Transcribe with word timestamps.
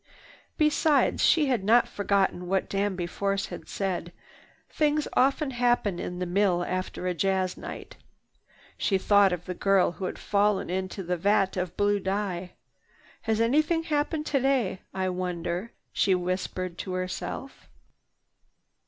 Besides, 0.57 1.23
she 1.23 1.45
had 1.45 1.63
not 1.63 1.87
forgotten 1.87 2.47
what 2.47 2.67
Danby 2.67 3.05
Force 3.05 3.45
had 3.53 3.69
said: 3.69 4.11
"Things 4.67 5.07
often 5.13 5.51
happen 5.51 5.99
in 5.99 6.17
the 6.17 6.25
mill 6.25 6.63
after 6.67 7.05
a 7.05 7.13
jazz 7.13 7.55
night." 7.55 7.97
She 8.79 8.97
thought 8.97 9.31
of 9.31 9.45
the 9.45 9.53
girl 9.53 9.91
who 9.91 10.05
had 10.05 10.17
fallen 10.17 10.71
into 10.71 11.01
a 11.13 11.17
vat 11.17 11.55
of 11.55 11.77
blue 11.77 11.99
dye. 11.99 12.53
"Has 13.29 13.39
anything 13.39 13.83
happened 13.83 14.25
today, 14.25 14.81
I 14.91 15.09
wonder?" 15.09 15.71
she 15.93 16.15
whispered 16.15 16.79
to 16.79 16.93
herself. 16.93 17.69